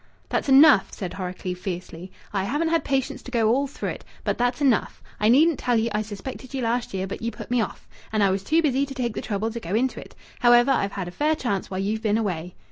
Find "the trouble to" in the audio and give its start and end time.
9.13-9.59